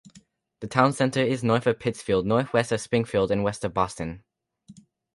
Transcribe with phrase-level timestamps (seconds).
[0.61, 4.23] The town center is north of Pittsfield, northwest of Springfield and west of Boston.